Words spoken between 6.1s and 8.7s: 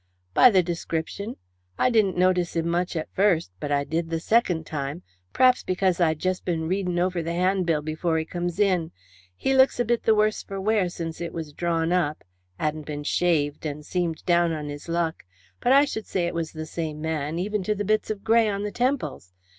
just been reading over the 'andbill before he come